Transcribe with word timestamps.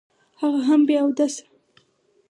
هغه 0.41 0.59
هم 0.67 0.81
بې 0.87 0.95
اوداسه. 1.03 1.43